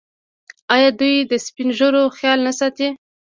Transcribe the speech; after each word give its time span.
آیا 0.75 0.89
دوی 0.99 1.15
د 1.31 1.33
سپین 1.45 1.69
ږیرو 1.79 2.03
خیال 2.17 2.39
نه 2.47 2.53
ساتي؟ 2.59 2.87